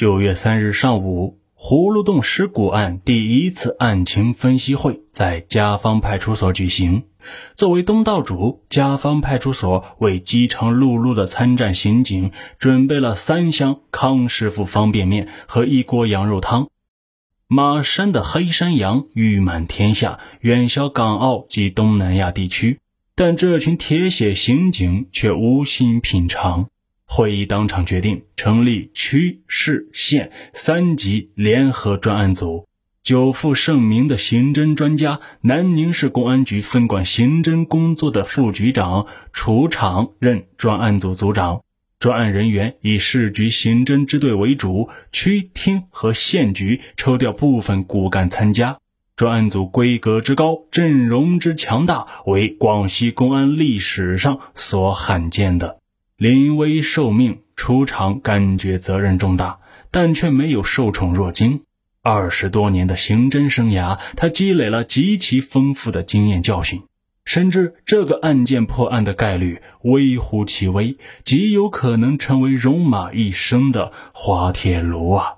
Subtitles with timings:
[0.00, 7.02] 九月三日上午，葫芦洞尸骨案第一次案情分析会在嘉方派出所举行。
[7.54, 16.70] 作为东道主，嘉方派出所为饥肠辘辘的参战刑警准备了三箱康师傅方便面和一锅羊肉汤。
[17.46, 22.80] 马山的黑山羊誉满天下，远销港澳及东南亚地区，
[23.14, 26.70] 但这群铁血刑警却无心品尝。
[27.12, 32.68] 会议当场决定成立区、市、县三级联合专案组。
[33.02, 41.62] 久负盛名的刑侦专家、南宁市公安局分管刑侦工作的副局长楚场任专案组组长。
[41.98, 48.78] 专案人员以市局刑侦支队为主，区、厅和县局抽调部分骨干参加。
[49.16, 55.79] 专案组规格之高，阵容之强大，为广西公安历史上所罕见的。
[56.20, 59.60] 临危受命出场，感觉责任重大，
[59.90, 61.62] 但却没有受宠若惊。
[62.02, 66.82] 二十多年的刑侦生涯，他积累了极其丰富的经验教训，
[67.24, 75.36] 深知这个案件破案的概率微乎其微，极有可能成为戎马一生的滑铁卢啊！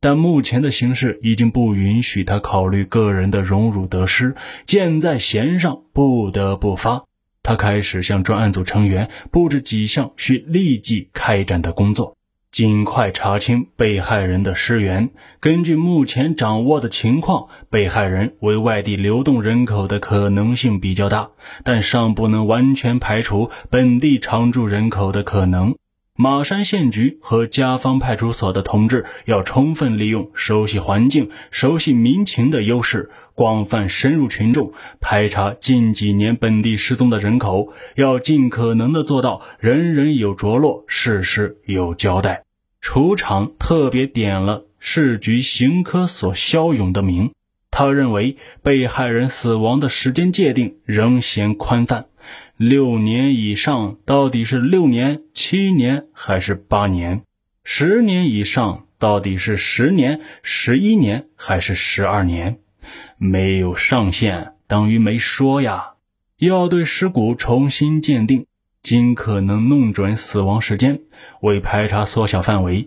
[0.00, 7.04] 但目前的形势已经不允许他考虑个人的荣辱得失，箭在弦上，不得不发。
[7.42, 12.16] 他开始向专案组成员布置几项需立即开展的工作：
[12.50, 15.10] 尽快查清被害人的尸源。
[15.40, 21.30] 根据目前掌握的情况，被害人为外地流动人口的可能性比较大，
[21.64, 25.74] 但尚不能完全排除本地常住人口的可能。
[26.20, 42.42] 马山县局和嘉芳派出所的同志要充分利用熟悉环境、熟悉民情的优势，广泛深入群众，排查近几年本地失踪的人口，要尽可能的做到人人有着落，事事有交代。
[42.82, 47.30] 楚场特别点了市局刑科所肖勇的名，
[47.70, 52.09] 他认为被害人死亡的时间界定仍嫌宽泛。
[52.62, 57.22] 六年以上到底是六年、七年还是八年？
[57.64, 62.58] 十年以上到底是十年、十一年还是十二年？
[63.16, 65.92] 没有上限等于没说呀！
[66.36, 68.44] 要对尸骨重新鉴定，
[68.82, 71.00] 尽可能弄准死亡时间，
[71.40, 72.86] 为排查缩小范围。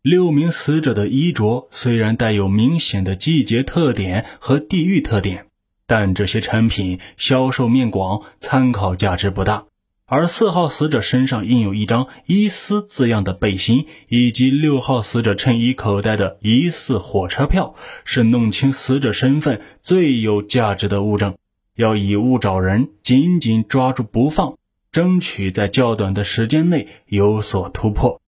[0.00, 5.45] 六名死者的衣着虽然带有明显的季节特点和地域特点。
[5.86, 9.64] 但这些产品销售面广，参考价值不大。
[10.08, 17.74] 而四号死者身上印有一张疑似字样的背心，以及六号死者衬衣口袋的疑似火车票，
[18.04, 21.36] 是弄清死者身份最有价值的物证。
[21.74, 24.56] 要以物找人，紧紧抓住不放，
[24.90, 28.20] 争取在较短的时间内有所突破。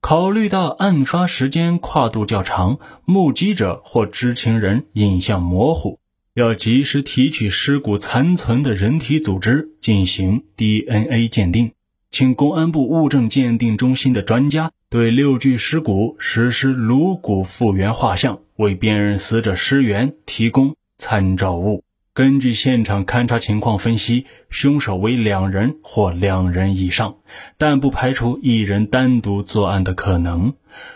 [0.00, 5.99] 考虑到案发时间跨度较长，目击者或知情人影像模糊。
[6.34, 11.72] 要及时提取尸骨残存的人体组织进行 DNA 鉴定，
[12.10, 21.82] 请公安部物证鉴定中心的专家对六具尸骨实施颅骨复原画像，为辨认死者尸源提供参照物。
[22.12, 27.18] 根据现场勘查情况分析，凶手为两人或两人以上，
[27.56, 30.54] 但不排除一人单独作案的可能。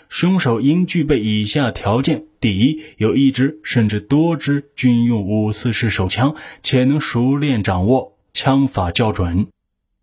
[0.08, 9.46] 凶手应具备以下条件：第一，有一支甚至多支军用五四式手枪，且能熟练掌握枪法较准；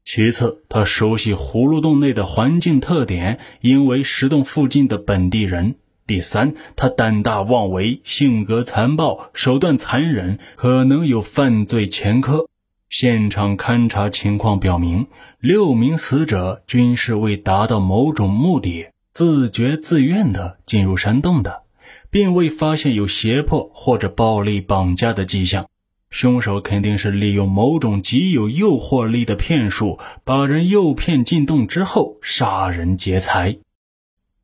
[0.05, 5.75] 其次，他熟悉葫芦洞内的环境特点，应为石洞附近的本地人。
[6.11, 12.49] 第三，他胆大妄为，性格残暴，手段残忍，可能有犯罪前科。
[12.89, 15.07] 现场勘查情况表明，
[15.39, 21.61] 六名死者均是为达到某种目的，自觉自愿地进入山洞的，
[22.09, 25.69] 并未发现有胁迫或者暴力绑架的迹象。
[26.09, 33.59] 凶手肯定是利用某种极有诱惑力的骗术，把人诱骗进洞之后杀人劫财。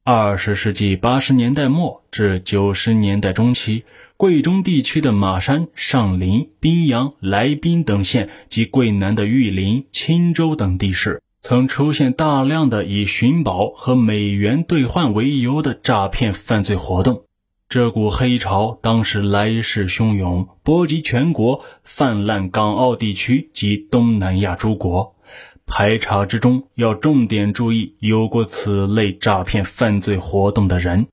[0.10, 3.84] 二十世纪八十年代末至九十年代中期，
[4.16, 17.24] 贵中地区的马山、上林、宾阳、来宾等县及贵南的玉林、钦州等地市，曾出现大量的以寻宝和美元兑换为由的诈骗犯罪活动。
[17.68, 25.17] 这股黑潮当时来势汹涌，波及全国，泛滥港澳地区及东南亚诸国。
[25.68, 31.08] 排查之中要重点注意有过此类诈骗犯罪活动的人。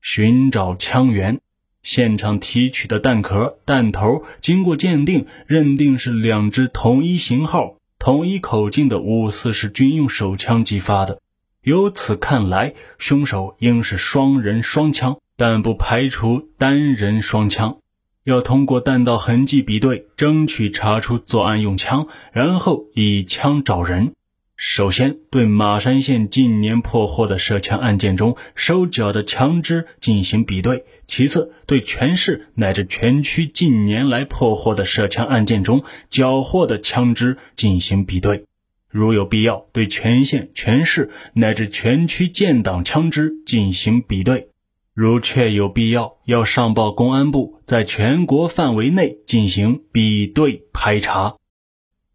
[0.00, 1.40] 寻找枪源，
[1.82, 11.20] 现场提取的弹壳、弹头经过鉴定，认定是两支同一型号、同一口径的五四式军用手枪击发的。
[11.62, 17.78] 由此看来，凶手应是双人双枪，但不排除单人双枪。
[18.24, 24.12] 要通过弹道痕迹比对，争取查出作案用枪，然后以枪找人。
[24.56, 38.44] 首先，对马山县近年破获的涉枪案件中收缴的枪支进行比对；其次，对全市乃至全区近年来破获的涉枪案件中缴获的枪支进行比对。
[38.88, 44.50] 如有必要，对全县、全市乃至全区建档枪支进行比对。
[44.94, 51.36] 如确有必要，要上报公安部，在全国范围内进行比对排查。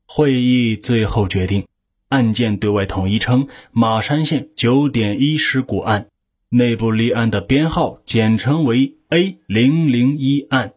[0.06, 1.66] 会议最后决定。
[2.10, 6.08] 案件对外统一称马山县九点一尸骨案，
[6.50, 10.74] 内部立案的编号简称为 A 零零一案。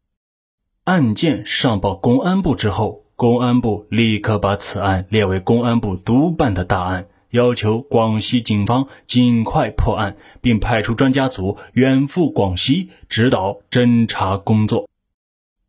[0.84, 14.88] 案件上报公安部之后，公安部立刻把此案列为公安部督办的大案，要求广西警方尽快破案，并派出专家组远赴广西指导侦查工作。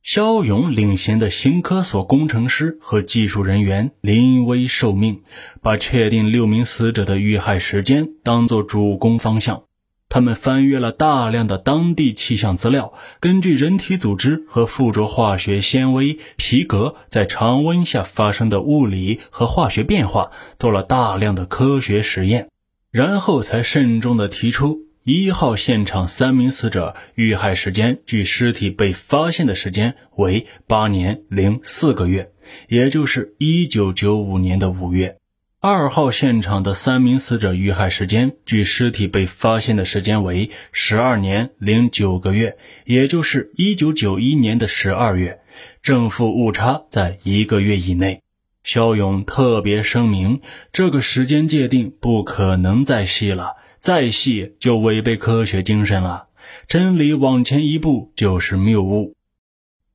[0.02, 5.22] 肖勇领衔的刑科所工程师和技术人员临危受命，
[5.62, 9.63] 把确定六名死者的遇害时间当作主攻方向。
[10.12, 22.50] 他们翻阅了大量的当地气象资料，根据人体组织和附着化学纤维皮革在常温下发生的物理和化学变化，做了大量的科学实验，
[22.92, 24.81] 然后才慎重地提出。
[25.04, 32.31] 一号现场三名死者遇害时间距尸体被发现的时间为八年零四个月，
[32.68, 35.21] 也就是一九九五年的五月。
[35.63, 45.40] 二号现场的三名死者遇害时间距尸体被发现的时间为十二年零九个月，也就是一九九一年的十二月，
[45.84, 48.24] 正负误差在一个月以内。
[48.63, 50.42] 肖勇特别声明，
[50.72, 53.58] 这个时间界定不可能再细了。
[53.78, 56.30] 再细就违背科学精神了。
[56.68, 59.13] 真理往前一步就是谬误。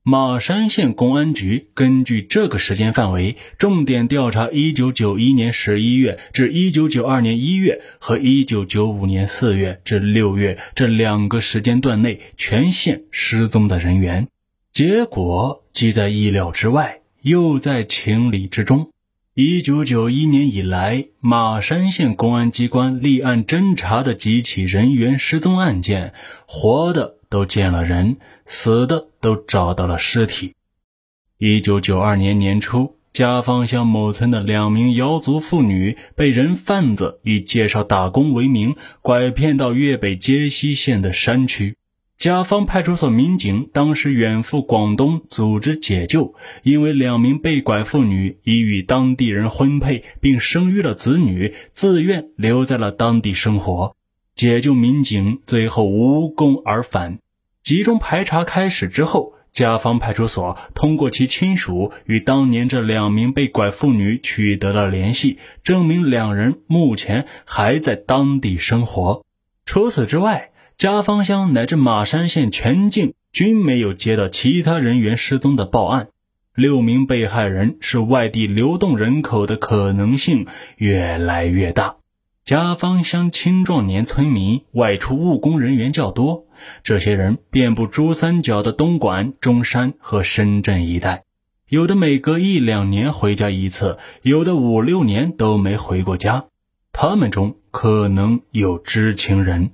[0.09, 14.29] 马山县公安局根据这个时间范围，重点调查1991年11月至1992年1月和1995年4月至6月这两个时间段内全县失踪的人员。
[14.71, 18.93] 结果既在意料之外，又在情理之中。
[19.35, 26.15] 一九九一年以来，马山县公安机关立案侦查的几起人员失踪案件，
[26.47, 30.55] 活的都见了人，死的都找到了尸体。
[31.39, 41.77] 一九九二年年初，家方向某村的两名瑶族妇女被人贩子以介绍打工为名，拐骗到粤北揭西县的山区。
[42.17, 46.33] 甲方派出所民警当时远赴广东组织解救，
[46.63, 53.97] 因为两名被拐妇女已与当地人婚配并生育了子女，自愿留在了当地生活。
[54.37, 57.19] 解救民警最后无功而返。
[57.67, 69.25] 集中排查开始之后，甲方派出所通过其亲属与当年这两名被拐妇女取得了联系，证明两人目前还在当地生活。
[69.65, 76.11] 除此之外，家方乡乃至马山县全境均没有接到其他人员失踪的报案，
[76.55, 80.47] 六名被害人是外地流动人口的可能性
[80.77, 81.97] 越来越大。
[82.47, 86.45] 家方乡青壮年村民外出务工人员较多，
[86.85, 91.25] 这些人遍布珠三角的东莞、中山和深圳一带，
[91.69, 96.45] 有的每隔一两年回家一次，有的五六年都没回过家。
[96.93, 99.73] 他们中可能有知情人。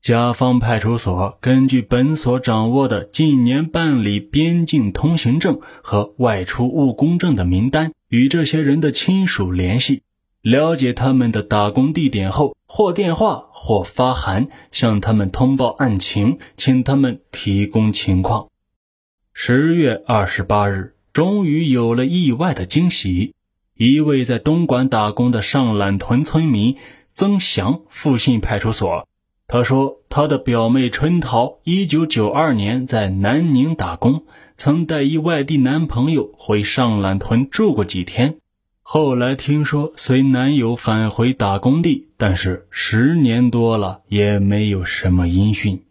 [0.00, 10.02] 甲方派出所根据本所掌握的近年办理边境通行证和外出务工证的名单，与这些人的亲属联系，
[10.46, 18.46] 了解他们的打工地点后，或电话或发函向他们通报案情，请他们提供情况。
[19.32, 23.34] 十月二十八日，终于有了意外的惊喜，
[23.76, 26.76] 一位在东莞打工的上榄屯村民
[27.12, 29.08] 曾祥复信派出所。
[29.48, 34.22] 他说，他的表妹春桃，一九九二年在南宁打工，
[34.54, 38.36] 曾带一外地男朋友回上榄屯住过几天。
[38.88, 45.82] 后来听说随男友返回打工地，但是十年多了也没有什么音讯。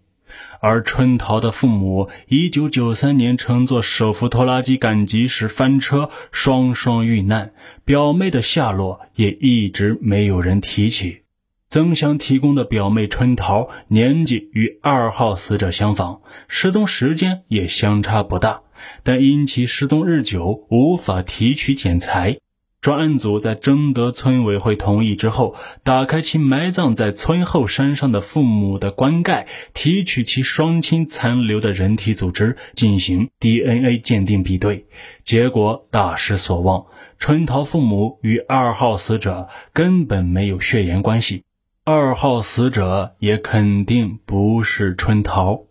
[0.61, 7.51] 而春桃的父母，一九九三年乘坐手扶拖拉机赶集时翻车，双双遇难，
[7.83, 11.23] 表妹的下落也一直没有人提起。
[11.67, 18.61] 曾祥提供的表妹春桃年纪与二号死者相仿，失踪时间也相差不大，
[19.03, 22.37] 但因其失踪日久，无法提取检材。
[22.85, 34.85] 专案组在征得村委会同意之后，打开其埋葬在村后山上的父母的棺盖，提取其双亲残留的人体组织进行 DNA 鉴定比对，
[35.23, 36.85] 结果大失所望。
[37.17, 41.41] 春桃父母与二号死者根本没有血缘关系，
[41.85, 45.63] 二号死者也肯定不是春桃。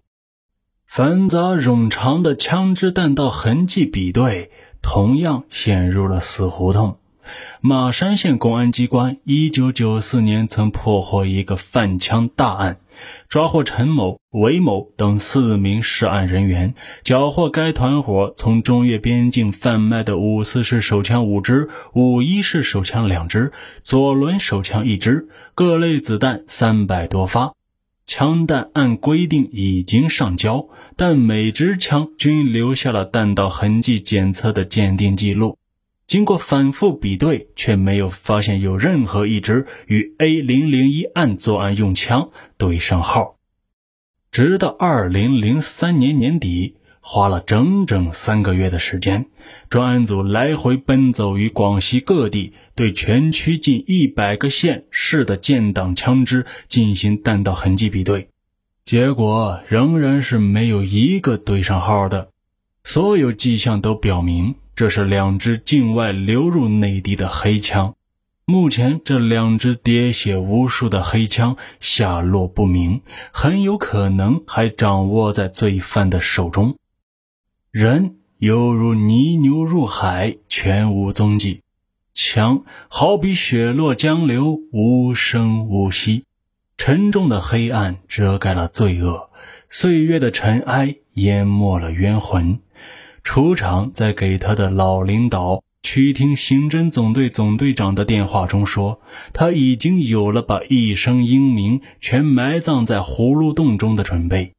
[0.85, 4.51] 繁杂冗长的枪支弹道痕迹比对，
[4.83, 6.99] 同样陷入了死胡同。
[7.61, 12.79] 马山县公安机关一九九四年曾破获一个贩枪大案，
[13.29, 23.53] 抓获陈某、韦某等四名涉案人员，缴获该团伙从中越边境贩卖的五四式手枪五支、五一式手枪两支、
[23.83, 27.53] 左轮手枪一支，各类子弹三百多发。
[28.07, 35.57] 枪弹按规定已经上交，但每支枪均留下了弹道痕迹检测的鉴定记录。
[36.07, 43.37] 经过反复比对，却没有发现有任何一支与 A 零零一案作案用枪对上号。
[44.31, 49.27] 直到二零零三年年底，花了整整三个月的时间，
[49.71, 58.29] 专案组来回奔走于广西各地，对全区近一百个县市的建档枪支进行弹道痕迹比对，
[58.85, 62.29] 结果仍然是没有一个对上号的。
[62.83, 64.57] 所有迹象都表明。
[64.77, 67.95] 这是两支境外流入内地的黑枪，
[68.45, 73.01] 目前这两支喋血无数的黑枪下落不明，
[73.33, 76.77] 很有可能还掌握在罪犯的手中。
[77.71, 81.61] 人犹如泥牛入海，全无踪迹；
[82.13, 86.25] 枪好比血落江流，无声无息。
[86.77, 89.31] 沉重的黑暗遮盖了罪恶，
[89.71, 92.59] 岁月的尘埃淹没了冤魂。
[93.25, 99.01] 出场在给他的老领导区厅刑侦总队总队长的电话中说，
[99.33, 104.53] 他已经有了把一生英名全埋葬在葫芦洞中的准备，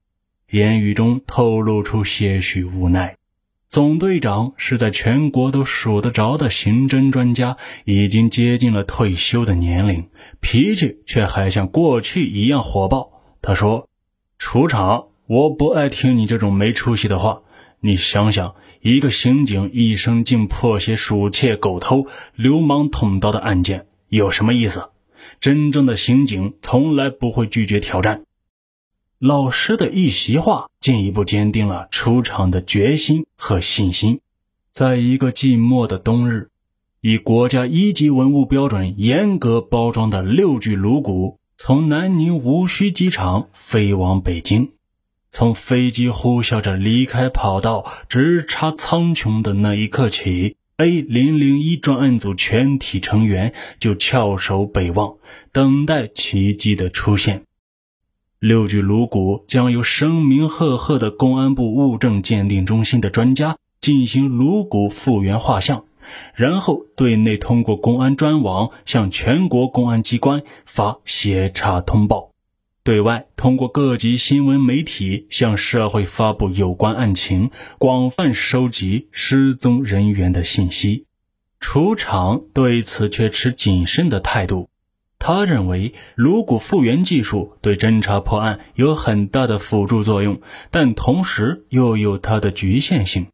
[0.49, 3.15] 言语中透露出些许无奈。
[3.67, 10.09] 总队长是在全国都数得着的刑侦专家，已经接近了退休的年龄，
[10.41, 13.11] 脾气却还像过去一样火爆。
[13.41, 13.87] 他说
[14.39, 17.41] ：“出场，我不爱听你这种没出息的话。”
[17.85, 24.89] 你想想，一个刑警一生竟破些鼠窃、狗偷、流氓捅刀的案件，有什么意思？
[25.39, 28.23] 真正的刑警从来不会拒绝挑战。
[29.19, 34.19] 老师的一席话，进一步坚定了出场的决心和信心。
[34.71, 36.49] 在一个寂寞的冬日，
[37.01, 44.71] 以国家一级文物标准严格包装的六具颅骨，从南宁无锡机场飞往北京。
[45.35, 55.17] 从飞机呼啸着离开跑道，直插苍穹的那一刻起，A 零零一专案组全体成员就翘首北望，
[55.51, 57.43] 等待奇迹的出现。
[58.39, 65.83] 六具颅骨将由声名赫赫的公安部物证鉴定中心的专家进行颅骨复原画像，
[66.33, 72.34] 然后对内通过公安专网向全国公安机关发协查通报。
[72.85, 77.49] 对外通过各级新闻媒体向社会发布有关案情，
[77.79, 81.07] 广泛收集失踪人员的信息。
[81.59, 84.69] 楚场对此却持谨慎的态度。
[85.17, 90.39] 他认为颅骨复原技术对侦查破案有很大的辅助作用，
[90.69, 93.25] 但同时又有它的局限性，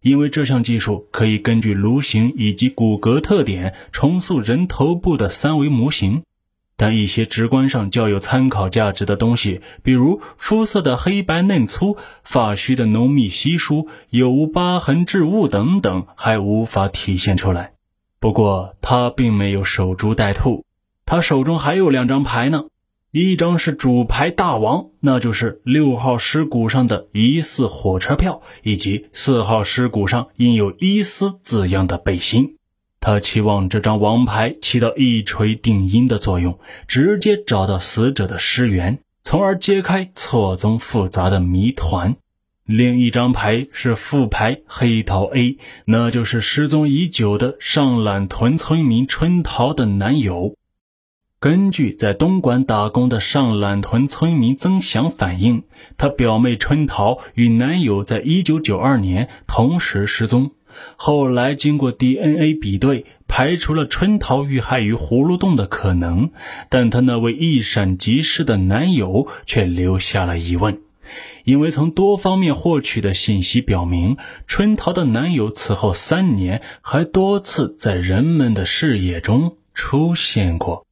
[0.00, 6.22] 因为这项技术可以根据颅形以及骨骼特点重塑人头部的三维模型。
[6.82, 17.74] 但一些直观上较有参考价值的东西，比如肤色的黑白嫩粗、发须的浓密稀疏、有无疤痕质物等等，还无法体现出来。
[18.18, 20.64] 不过他并没有守株待兔，
[21.06, 22.64] 他手中还有两张牌呢。
[23.12, 32.56] 一张是主牌大王，那就是六号尸骨上的疑似火车票，以及四号尸骨上印有“伊斯”字样的背心。
[33.02, 42.14] 他期望这张王牌起到一锤定音的作用，直接找到死者的尸源，从而揭开错综复杂的谜团。
[42.64, 50.54] 另一张牌是副牌黑桃 A，那就是失踪已久的上榄屯村民春桃的男友。
[51.40, 55.64] 根据在东莞打工的上榄屯村民曾祥反映，
[55.98, 60.52] 他表妹春桃与男友在一九九二年同时失踪。
[60.96, 66.30] 后来经过 DNA 比对，排除了春桃遇害于葫芦洞的可能，
[66.68, 70.80] 但她那位一闪即逝的男友却留下了疑问。
[71.44, 80.86] 因为从多方面获取的信息表明，春桃的男友此后三年还多次在人们的视野中出现过。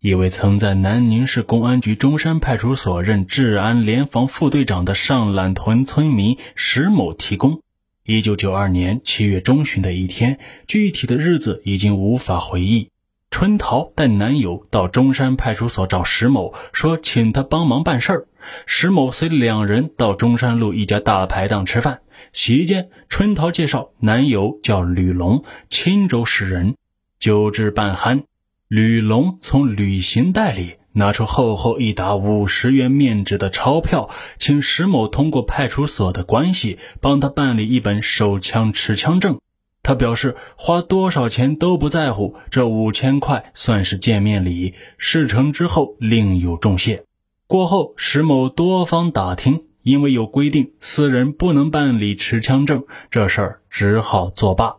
[0.00, 7.62] 一位曾在南宁市公安局中山派出所任治安联防副队长的上榄屯村民石某提供：
[8.04, 12.90] 一九九二年七月中旬的一天，具体的日子已经无法回忆。
[13.30, 18.26] 春桃带男友到中山派出所找石某，说请他帮忙办事儿。
[18.66, 22.00] 石某随两人到中山路一家大排档吃饭。
[22.32, 26.74] 席间，春桃介绍男友叫吕龙，青州市人，
[27.20, 28.24] 酒至半酣。
[28.66, 39.38] 吕龙从旅行袋里拿出厚厚一沓五十元面值的钞票，请石某通过派出所的关系帮他办理一本手枪持枪证。
[39.82, 47.04] 他表示花多少钱都不在乎，这五千块算是见面礼，事成之后另有重谢。
[47.48, 54.76] 过后，石某多方打听，因为有规定，私人不能办理持枪证，这事儿只好作罢。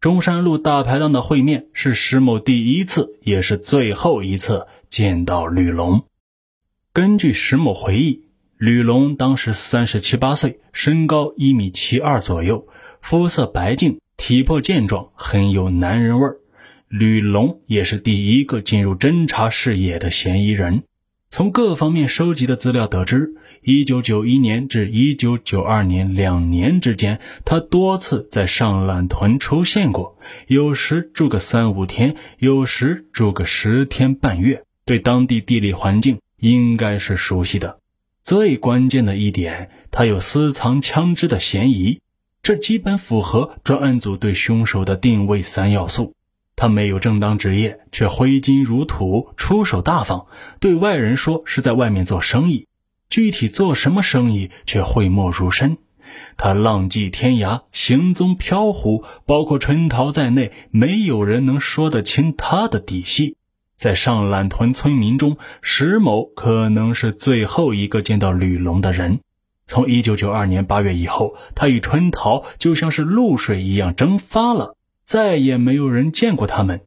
[0.00, 6.04] 中山路大排档的会面是石某第一次，也是最后一次见到吕龙。
[6.92, 8.24] 根据石某回忆，
[8.56, 12.66] 吕龙当时三十七八岁，身高一米七二左右，
[13.00, 16.38] 肤色白净，体魄健壮，很有男人味儿。
[16.88, 20.84] 吕龙也是第一个进入侦查视野的嫌疑人。
[21.28, 23.34] 从各方面收集的资料得知。
[23.62, 30.16] 一九九一年至一九九二年两年之间，他多次在上榄屯出现过，
[30.46, 37.80] 有时住个三五天，有时住个十天半月，对当地地理环境应该是熟悉的。
[38.22, 42.00] 最关键的一点，他有私藏枪支的嫌疑，
[42.40, 46.14] 这基本符合专案组对凶手的定位三要素。
[46.54, 50.26] 他没有正当职业，却挥金如土，出手大方，
[50.60, 52.66] 对外人说是在外面做生意。
[53.10, 55.78] 具体做什么生意却讳莫如深，
[56.36, 63.36] 他浪迹天涯，行踪飘忽，包括春桃在内，没有人能说得清他的底细。
[63.76, 69.20] 在上榄屯村民中，石某可能是最后一个见到吕龙的人。
[69.66, 76.82] 从一九九二年八月以后，他与春桃就像是露水一样蒸发了，再也没有人见过他们。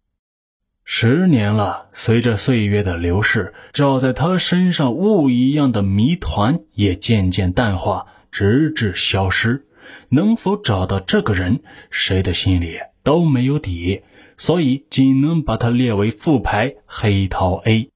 [0.84, 9.68] 十年了，随着岁月的流逝，罩在他身上雾一样的谜团也渐渐淡化，直至消失。
[10.10, 11.62] 能否找到这个人，
[11.92, 14.02] 谁的心里都没有底，
[14.40, 17.92] 所以仅能把它列为副牌黑桃 A。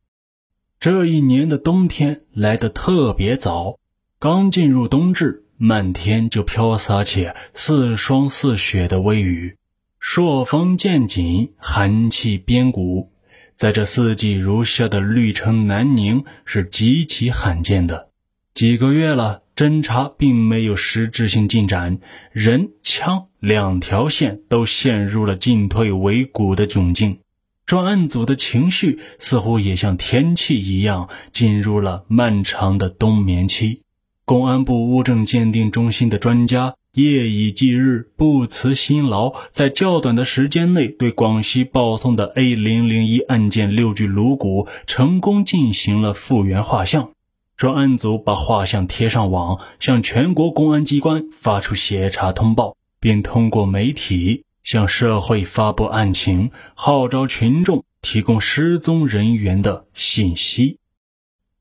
[0.77, 3.79] 这一年的冬天来得特别早，
[4.19, 9.57] 刚进入冬至，漫天就飘洒起似霜似雪的微雨。
[9.97, 13.13] 朔风渐紧，寒气边骨，
[13.53, 18.09] 在这四季如夏的绿城南宁是极其罕见的。
[18.53, 21.97] 几个月了，侦查并没有实质性进展，
[22.31, 27.17] 人枪两条线都陷入了进退维谷的窘境。
[27.65, 33.81] 专案组的情绪似乎也像天气一样，进入了漫长的冬眠期。
[34.23, 36.75] 公安部物证鉴定中心的专家。
[36.93, 47.09] 夜以继日，不辞辛劳，在较短的时间内，对广西报送的 A 零零一案件六具颅骨成功进行了复原画像。
[47.55, 60.79] 专案组把画像贴上网，向全国公安机关发出协查通报，并通过媒体向社会发布案情，号召群众提供失踪人员的信息。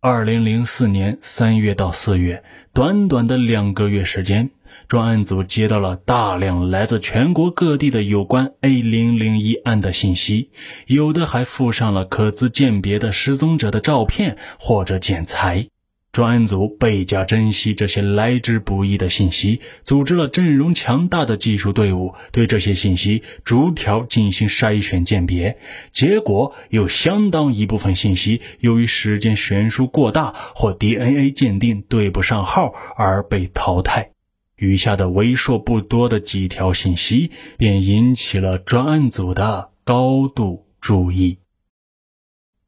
[0.01, 4.51] 二零零四年三月到四月，短短的两个月时间。
[4.89, 10.51] 专案组接到了大量来自全国各地的有关 A 零零一案的信息，
[10.87, 15.69] 有的还附上了可资鉴别的失踪者的照片或者剪裁。
[16.13, 25.59] 专案组倍加珍惜这些来之不易的信息，组织了阵容强大的技术队伍，对这些信息逐条进行筛选鉴别。
[25.91, 34.11] 结果有相当一部分信息由于时间悬殊过大或 DNA 鉴定对不上号而被淘汰。
[34.57, 41.39] 余下的为数不多的几条信息，便引起了专案组的高度注意。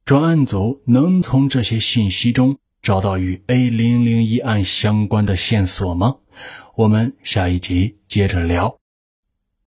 [0.06, 6.16] 专案组能从这些信息中找到与 A 零零一案相关的线索吗？
[6.76, 8.76] 我们下一集接着聊。